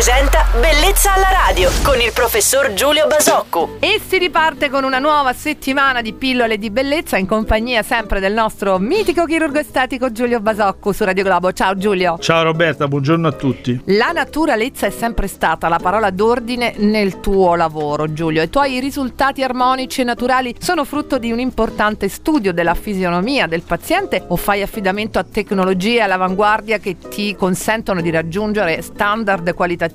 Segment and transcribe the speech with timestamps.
[0.00, 3.76] presenta Bellezza alla radio con il professor Giulio Basocco.
[3.80, 8.32] E si riparte con una nuova settimana di pillole di bellezza in compagnia sempre del
[8.32, 11.52] nostro mitico chirurgo estetico Giulio Basocco su Radio Globo.
[11.52, 12.16] Ciao Giulio.
[12.18, 13.78] Ciao Roberta, buongiorno a tutti.
[13.86, 18.40] La naturalezza è sempre stata la parola d'ordine nel tuo lavoro Giulio.
[18.40, 23.62] I tuoi risultati armonici e naturali sono frutto di un importante studio della fisionomia del
[23.62, 29.88] paziente o fai affidamento a tecnologie all'avanguardia che ti consentono di raggiungere standard qualitativi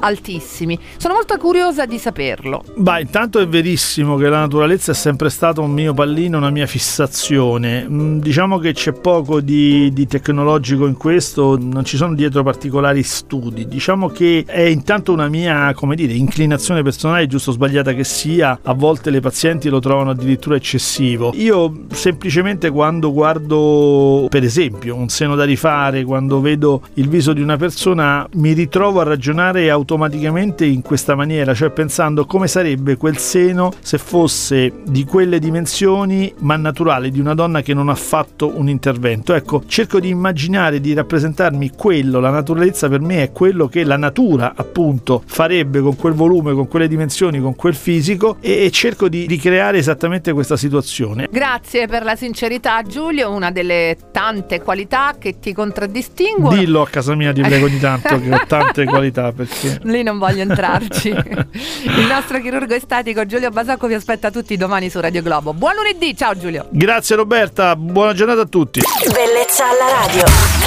[0.00, 0.78] altissimi.
[0.96, 2.62] Sono molto curiosa di saperlo.
[2.76, 6.66] Beh, intanto è verissimo che la naturalezza è sempre stata un mio pallino, una mia
[6.66, 7.86] fissazione.
[7.88, 13.02] Mm, diciamo che c'è poco di, di tecnologico in questo, non ci sono dietro particolari
[13.02, 13.66] studi.
[13.66, 18.58] Diciamo che è intanto una mia, come dire, inclinazione personale, giusto o sbagliata che sia,
[18.62, 21.32] a volte le pazienti lo trovano addirittura eccessivo.
[21.34, 27.42] Io semplicemente quando guardo, per esempio, un seno da rifare, quando vedo il viso di
[27.42, 33.16] una persona, mi ritrovo a ragionare automaticamente in questa maniera, cioè pensando come sarebbe quel
[33.18, 38.52] seno se fosse di quelle dimensioni ma naturale, di una donna che non ha fatto
[38.56, 39.34] un intervento.
[39.34, 43.96] Ecco, cerco di immaginare, di rappresentarmi quello, la naturalezza per me è quello che la
[43.96, 49.08] natura appunto farebbe con quel volume, con quelle dimensioni, con quel fisico e, e cerco
[49.08, 51.28] di ricreare esattamente questa situazione.
[51.30, 56.56] Grazie per la sincerità Giulio, una delle tante qualità che ti contraddistinguono.
[56.56, 59.78] Dillo a casa mia, di prego ogni tanto che ho tante qualità perché...
[59.82, 61.08] Lì non voglio entrarci.
[61.12, 65.52] Il nostro chirurgo estetico Giulio Basacco vi aspetta tutti domani su Radio Globo.
[65.52, 66.66] Buon lunedì, ciao Giulio.
[66.70, 68.80] Grazie Roberta, buona giornata a tutti.
[69.12, 70.61] Bellezza alla radio.